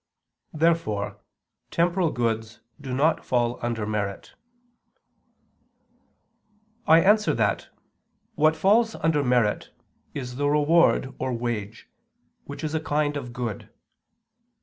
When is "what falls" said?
8.33-8.95